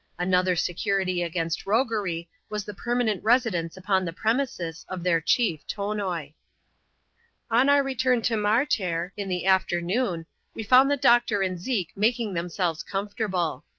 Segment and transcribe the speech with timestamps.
[0.17, 6.33] Another security against roguery was the permanent residence upon the premises of their chief, Tonoi.
[7.51, 10.25] On our return to Martair, in the afternoon,
[10.55, 13.63] we found the doctor and Zeke making themselves comfortable.